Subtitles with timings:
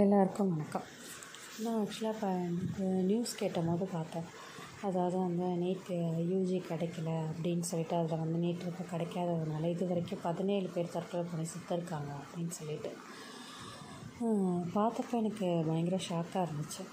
[0.00, 0.84] எல்லாருக்கும் வணக்கம்.
[1.62, 4.28] நான் ஆக்சுவலாக இப்போ எனக்கு நியூஸ் கேட்டபோது பார்த்தேன்.
[4.88, 5.90] அதாவது வந்து நீட்
[6.30, 11.44] யூஜி கிடைக்கல அப்படின்னு சொல்லிட்டு அதில் வந்து நீட் இப்போ கிடைக்காததுனால இது வரைக்கும் பதினேழு பேர் தற்கொலை பண்ணி
[11.52, 12.92] செத்துருக்காங்க அப்படின்னு சொல்லிட்டு.
[14.76, 16.84] பார்த்தப்ப எனக்கு பயங்கர ஷாக்காக இருந்துச்சு.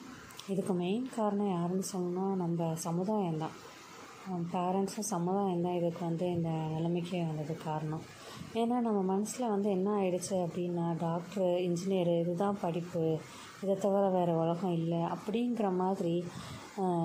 [0.54, 3.56] இதுக்கு மெயின் காரணம் யாருன்னு சொன்னோன்னா நம்ம சமுதாயம் தான்.
[4.56, 8.06] பேரண்ட்ஸும் சமுதாயம் தான் இதுக்கு வந்து இந்த நிலைமைக்கு வந்தது காரணம்.
[8.62, 13.04] ஏன்னா நம்ம மனசில் வந்து என்ன ஆயிடுச்சு அப்படின்னா டாக்டரு இன்ஜினியரு இதுதான் படிப்பு.
[13.64, 16.16] இதை தவிர வேறு உலகம் இல்லை அப்படிங்கிற மாதிரி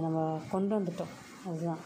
[0.05, 0.19] நம்ம
[0.55, 1.15] கொண்டு வந்துட்டோம்.
[1.51, 1.83] அதுதான்.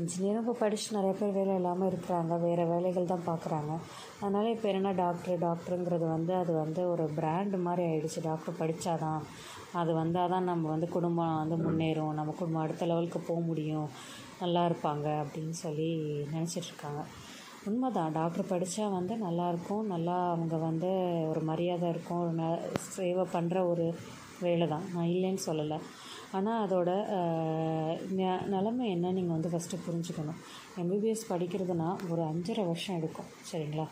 [0.00, 2.34] இன்ஜினியரும் இப்போ படித்து நிறைய பேர் வேலை இல்லாமல் இருக்கிறாங்க.
[2.44, 3.72] வேறு வேலைகள் தான் பார்க்குறாங்க
[4.20, 9.22] அதனால் இப்போ என்னென்னா டாக்டர் டாக்டருங்கிறது வந்து அது வந்து ஒரு பிராண்டு மாதிரி ஆகிடுச்சு டாக்டர் படித்தாதான்
[9.80, 12.14] அது வந்தால் தான் நம்ம வந்து குடும்பம் வந்து முன்னேறும்.
[12.18, 13.88] நம்ம குடும்பம் அடுத்த லெவலுக்கு போக முடியும்.
[14.42, 15.90] நல்லா இருப்பாங்க அப்படின்னு சொல்லி
[16.34, 17.02] நினச்சிட்ருக்காங்க
[17.70, 19.84] உண்மை தான் டாக்டர் படித்தா வந்து நல்லாயிருக்கும்.
[19.92, 20.88] நல்லா அவங்க வந்து
[21.32, 22.22] ஒரு மரியாதை இருக்கும்.
[22.24, 22.46] ஒரு ந
[22.94, 23.84] சேவை பண்ணுற ஒரு
[24.44, 25.78] வேலை தான் நான் இல்லைன்னு சொல்லலை.
[26.36, 26.90] ஆனால் அதோட
[28.54, 30.38] நிலமை என்ன நீங்கள் வந்து ஃபஸ்ட்டு புரிஞ்சுக்கணும்.
[30.82, 33.30] எம்பிபிஎஸ் படிக்கிறதுனா ஒரு அஞ்சரை வருஷம் எடுக்கும்.
[33.50, 33.86] சரிங்களா?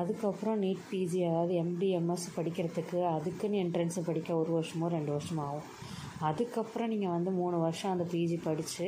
[0.00, 5.68] அதுக்கப்புறம் நீட் பிஜி அதாவது எம்டி எம்எஸ் படிக்கிறதுக்கு அதுக்குன்னு என்ட்ரன்ஸு படிக்க ஒரு வருஷமோ ரெண்டு வருஷமோ ஆகும்.
[6.30, 8.86] அதுக்கப்புறம் நீங்கள் வந்து மூணு வருஷம் அந்த பிஜி படித்து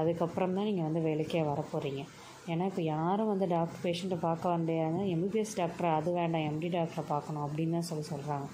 [0.00, 2.02] அதுக்கப்புறம் தான் நீங்கள் வந்து வேலைக்கே வர போகிறீங்க
[2.50, 6.46] ஏன்னா இப்போ யாரும் வந்து டாக்டர் பேஷண்ட்டை பார்க்க வேண்டியாங்க எம்பிபிஎஸ் டாக்டர் அது வேண்டாம்.
[6.50, 8.46] எம்டி டாக்டரை பார்க்கணும் அப்படின்னு தான் சொல்லி சொல்கிறாங்க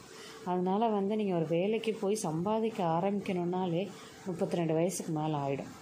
[0.50, 3.82] அதனால் வந்து நீங்கள் ஒரு வேலைக்கு போய் சம்பாதிக்க ஆரம்பிக்கணுன்னாலே
[4.26, 5.72] முப்பத்தி ரெண்டு வயசுக்கு மேலே ஆகிடும்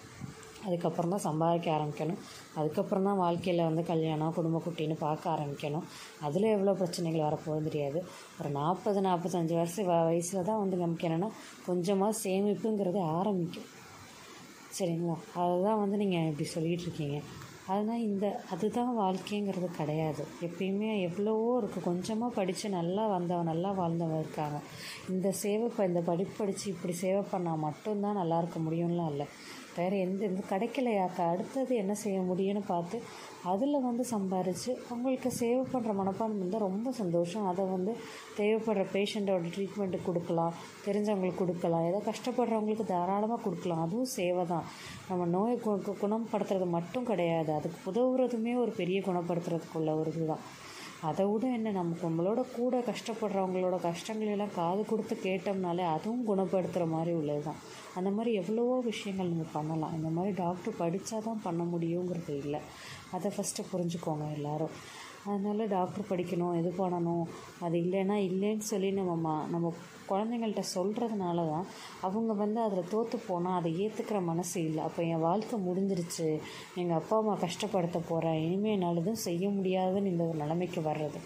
[0.67, 2.21] அதுக்கப்புறம் தான் சம்பாதிக்க ஆரம்பிக்கணும்.
[2.59, 5.85] அதுக்கப்புறம் தான் வாழ்க்கையில் வந்து கல்யாணம் குடும்ப குட்டின்னு பார்க்க ஆரம்பிக்கணும்.
[6.27, 8.01] அதில் எவ்வளோ பிரச்சனைகள் வரப்போகுது தெரியாது.
[8.39, 11.31] ஒரு நாற்பது நாற்பத்தஞ்சு வருஷம் வயசில் தான் வந்து நமக்கு என்னென்னா
[11.69, 13.69] கொஞ்சமாக சேமிப்புங்கிறது ஆரம்பிக்கும்.
[14.79, 15.19] சரிங்களா?
[15.43, 17.19] அதுதான் வந்து நீங்கள் இப்படி சொல்லிகிட்டு இருக்கீங்க.
[17.69, 20.23] அதனால் இந்த அதுதான் வாழ்க்கைங்கிறது கிடையாது.
[20.47, 24.59] எப்பயுமே எவ்வளவோ இருக்குது கொஞ்சமாக படித்து நல்லா வந்தவன் நல்லா வாழ்ந்தவன் இருக்காங்க.
[25.13, 29.29] இந்த சேவை இப்போ இந்த படிப்பு படித்து இப்படி சேவை பண்ணால் மட்டும்தான் நல்லா இருக்க முடியும்லாம் இல்லை.
[29.79, 32.99] வேறு எந்த எந்த கிடைக்கலையாக்கா அடுத்தது என்ன செய்ய முடியும்னு பார்த்து
[33.53, 37.45] அதில் வந்து சம்பாரித்து அவங்களுக்கு சேவை பண்ணுற மனப்பான்மை இருந்தால் ரொம்ப சந்தோஷம்.
[37.51, 37.93] அதை வந்து
[38.39, 40.55] தேவைப்படுற பேஷண்ட்டோட ட்ரீட்மெண்ட்டு கொடுக்கலாம்.
[40.87, 41.87] தெரிஞ்சவங்களுக்கு கொடுக்கலாம்.
[41.91, 43.83] ஏதோ கஷ்டப்படுறவங்களுக்கு தாராளமாக கொடுக்கலாம்.
[43.87, 44.67] அதுவும் சேவை தான்.
[45.11, 45.59] நம்ம நோயை
[46.05, 47.53] குணப்படுத்துறது மட்டும் கிடையாது.
[47.59, 50.45] அதுக்கு உதவுறதுமே ஒரு பெரிய குணப்படுத்துறதுக்குள்ள ஒரு இதுதான்.
[51.03, 57.43] அதை விட என்ன நமக்கு நம்மளோட கூட கஷ்டப்படுறவங்களோட கஷ்டங்களெல்லாம் காது கொடுத்து கேட்டோம்னாலே அதுவும் குணப்படுத்துகிற மாதிரி உள்ளது
[57.43, 57.61] தான்
[57.95, 59.95] அந்த மாதிரி எவ்வளவோ விஷயங்கள் நீங்கள் பண்ணலாம்.
[59.95, 62.61] இந்த மாதிரி டாக்டர் படித்தா தான் பண்ண முடியுங்கிறது இல்லை.
[63.11, 64.71] அதை ஃபஸ்ட்டு புரிஞ்சுக்கோங்க எல்லோரும்.
[65.27, 67.25] அதனால் டாக்டர் படிக்கணும் இது பண்ணணும்
[67.67, 69.73] அது இல்லைன்னா இல்லைன்னு சொல்லி நம்ம மா நம்ம
[70.11, 71.67] குழந்தைங்கள்ட்ட சொல்கிறதுனால தான்
[72.07, 74.83] அவங்க வந்து அதில் தோற்று போனால் அதை ஏற்றுக்கிற மனசு இல்லை.
[74.85, 76.29] அப்போ என் வாழ்க்கை முடிஞ்சிருச்சு.
[76.75, 81.21] எங்கள் அப்பா அம்மா கஷ்டப்படுத்த போகிறேன் இனிமேல் என்னால் எதுவும் செய்ய முடியாதுன்னு இந்த ஒரு நிலைமைக்கு வர்றது.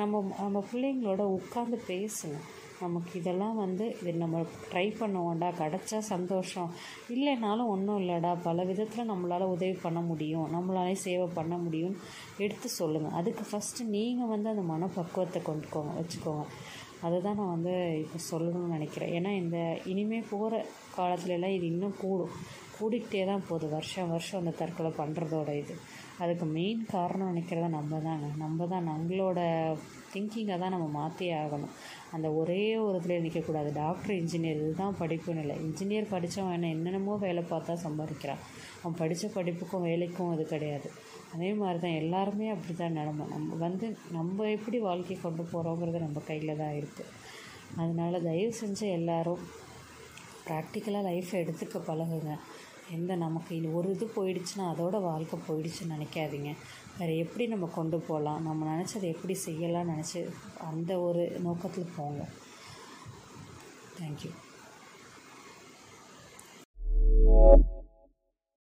[0.00, 2.46] நம்ம நம்ம பிள்ளைங்களோட உட்காந்து பேசணும்.
[2.84, 6.70] நமக்கு இதெல்லாம் வந்து இது நம்ம ட்ரை பண்ணுவோம்டா கிடச்சா சந்தோஷம்.
[7.14, 10.46] இல்லைனாலும் ஒன்றும் இல்லைடா பல விதத்தில் நம்மளால் உதவி பண்ண முடியும்.
[10.56, 12.00] நம்மளாலே சேவை பண்ண முடியும்னு
[12.44, 16.46] எடுத்து சொல்லுங்கள் அதுக்கு ஃபஸ்ட்டு நீங்கள் வந்து அந்த மனப்பக்குவத்தை கொண்டுக்கோங்க வச்சுக்கோங்க.
[17.06, 19.12] அதுதான் நான் வந்து இப்போ சொல்லணும்னு நினைக்கிறேன்.
[19.18, 19.58] ஏன்னா இந்த
[19.92, 20.60] இனிமேல் போகிற
[20.98, 22.34] காலத்துலலாம் இது இன்னும் கூடும்.
[22.82, 23.66] கூடிக்கிட்டே தான் போகுது.
[23.76, 25.74] வருஷம் வருஷம் அந்த தற்கொலை பண்ணுறதோட இது.
[26.22, 29.40] அதுக்கு மெயின் காரணம் நினைக்கிறத நம்ம தாங்க நம்ம தான் நம்மளோட
[30.12, 31.72] திங்கிங்கை தான் நம்ம மாற்றியே ஆகணும்.
[32.14, 37.42] அந்த ஒரே ஒரு இதில் நிற்கக்கூடாது டாக்டர் இன்ஜினியர் இதுதான் படிப்புன்னு இல்லை இன்ஜினியர் படித்தவன் என்ன என்னென்னமோ வேலை
[37.52, 38.42] பார்த்தா சம்பாதிக்கிறான்.
[38.82, 40.90] அவன் படித்த படிப்புக்கும் வேலைக்கும் அது கிடையாது.
[41.34, 43.26] அதே மாதிரி தான் எல்லாருமே அப்படி தான் நிலமை.
[43.34, 43.88] நம்ம வந்து
[44.18, 47.10] நம்ம எப்படி வாழ்க்கை கொண்டு போகிறோங்கிறது நம்ம கையில் தான் இருக்குது
[47.82, 49.42] அதனால் தயவு செஞ்சு எல்லோரும்
[50.48, 52.32] ப்ராக்டிக்கலாக லைஃப்பை எடுத்துக்க பழகுங்க.
[52.90, 56.52] எந்த நமக்கு இது ஒரு இது போயிடுச்சுன்னா அதோட வாழ்க்கை போயிடுச்சுன்னு நினைக்காதீங்க.
[56.98, 60.20] வேறு எப்படி நம்ம கொண்டு போகலாம் நம்ம நினச்சதை எப்படி செய்யலாம்னு நினச்சி
[60.70, 62.28] அந்த ஒரு நோக்கத்தில் போங்க.
[64.00, 64.30] தேங்க்யூ